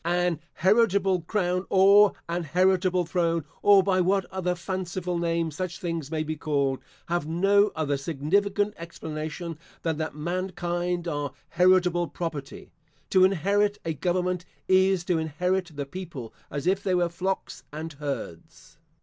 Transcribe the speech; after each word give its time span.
An 0.03 0.39
heritable 0.53 1.21
crown, 1.21 1.67
or 1.69 2.13
an 2.27 2.41
heritable 2.41 3.05
throne, 3.05 3.45
or 3.61 3.83
by 3.83 4.01
what 4.01 4.25
other 4.31 4.55
fanciful 4.55 5.19
name 5.19 5.51
such 5.51 5.77
things 5.77 6.09
may 6.09 6.23
be 6.23 6.35
called, 6.35 6.79
have 7.05 7.27
no 7.27 7.71
other 7.75 7.97
significant 7.97 8.73
explanation 8.77 9.59
than 9.83 9.97
that 9.97 10.15
mankind 10.15 11.07
are 11.07 11.33
heritable 11.49 12.07
property. 12.07 12.71
To 13.11 13.23
inherit 13.23 13.77
a 13.85 13.93
government, 13.93 14.43
is 14.67 15.03
to 15.03 15.19
inherit 15.19 15.75
the 15.75 15.85
people, 15.85 16.33
as 16.49 16.65
if 16.65 16.81
they 16.81 16.95
were 16.95 17.07
flocks 17.07 17.63
and 17.71 17.93
herds. 17.93 18.79